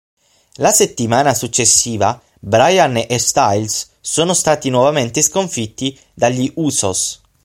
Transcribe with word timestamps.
La 0.57 0.71
settimana 0.71 1.31
successiva 1.35 2.19
Bryan 2.39 3.05
e 3.07 3.19
Styles 3.19 3.97
sono 4.01 4.33
stati 4.33 4.71
nuovamente 4.71 5.21
sconfitti 5.21 5.95
dagli 6.15 6.51
Usos. 6.55 7.21